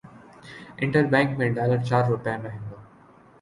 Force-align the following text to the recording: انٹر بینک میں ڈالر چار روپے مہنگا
انٹر 0.77 1.03
بینک 1.11 1.37
میں 1.37 1.49
ڈالر 1.55 1.83
چار 1.89 2.03
روپے 2.05 2.37
مہنگا 2.37 2.79